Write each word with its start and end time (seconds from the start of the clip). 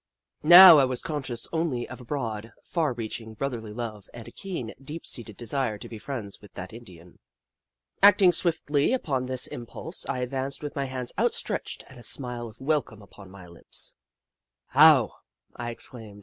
Now 0.41 0.79
I 0.79 0.85
was 0.85 1.03
conscious 1.03 1.47
only 1.53 1.87
of 1.87 2.01
a 2.01 2.03
broad, 2.03 2.53
far 2.63 2.91
reaching 2.91 3.35
brotherly 3.35 3.71
love, 3.71 4.09
and 4.15 4.27
a 4.27 4.31
keen, 4.31 4.73
deep 4.81 5.05
seated 5.05 5.37
desire 5.37 5.77
to 5.77 5.87
be 5.87 5.99
friends 5.99 6.41
with 6.41 6.53
that 6.55 6.73
Indian. 6.73 7.19
Acting 8.01 8.31
swiftly 8.31 8.93
upon 8.93 9.27
this 9.27 9.45
impulse, 9.45 10.03
I 10.09 10.21
advanced 10.21 10.63
with 10.63 10.73
hands 10.73 11.13
outstretched 11.19 11.83
and 11.87 11.99
a 11.99 12.03
smile 12.03 12.47
of 12.47 12.59
welcome 12.59 13.03
upon 13.03 13.29
my 13.29 13.45
lips. 13.45 13.93
"How!" 14.69 15.11
I 15.55 15.69
exclaimed. 15.69 16.19